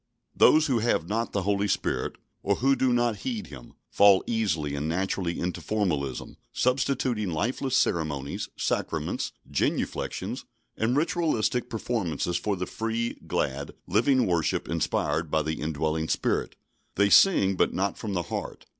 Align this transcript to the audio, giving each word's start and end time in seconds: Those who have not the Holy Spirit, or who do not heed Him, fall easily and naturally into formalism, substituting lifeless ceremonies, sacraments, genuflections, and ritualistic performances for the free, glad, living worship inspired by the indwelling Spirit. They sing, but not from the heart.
Those 0.35 0.65
who 0.65 0.79
have 0.79 1.07
not 1.07 1.31
the 1.31 1.43
Holy 1.43 1.67
Spirit, 1.67 2.13
or 2.41 2.55
who 2.55 2.75
do 2.75 2.91
not 2.91 3.17
heed 3.17 3.45
Him, 3.45 3.73
fall 3.91 4.23
easily 4.25 4.73
and 4.73 4.89
naturally 4.89 5.39
into 5.39 5.61
formalism, 5.61 6.37
substituting 6.51 7.29
lifeless 7.29 7.77
ceremonies, 7.77 8.49
sacraments, 8.57 9.31
genuflections, 9.51 10.43
and 10.75 10.97
ritualistic 10.97 11.69
performances 11.69 12.35
for 12.35 12.55
the 12.55 12.65
free, 12.65 13.15
glad, 13.27 13.75
living 13.85 14.25
worship 14.25 14.67
inspired 14.67 15.29
by 15.29 15.43
the 15.43 15.61
indwelling 15.61 16.07
Spirit. 16.09 16.55
They 16.95 17.11
sing, 17.11 17.53
but 17.53 17.71
not 17.71 17.95
from 17.95 18.13
the 18.13 18.23
heart. 18.23 18.65